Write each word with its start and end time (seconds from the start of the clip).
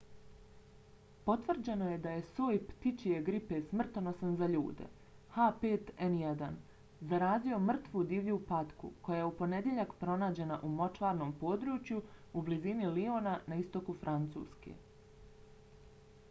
potvrđeno 1.25 1.89
je 1.89 1.97
da 2.05 2.13
je 2.13 2.21
soj 2.29 2.55
ptičje 2.69 3.19
gripe 3.27 3.59
smrtonosan 3.65 4.33
za 4.39 4.47
ljude 4.53 4.87
h5n1 5.35 6.49
zarazio 7.13 7.59
mrtvu 7.67 8.03
divlju 8.15 8.39
patku 8.53 8.91
koja 9.09 9.21
je 9.21 9.29
u 9.29 9.35
ponedjeljak 9.43 9.95
pronađena 10.05 10.59
u 10.63 10.73
močvarnom 10.81 11.37
području 11.47 12.01
u 12.41 12.45
blizini 12.51 12.91
liona 12.99 13.39
na 13.53 13.61
istoku 13.65 13.99
francuske 14.03 14.77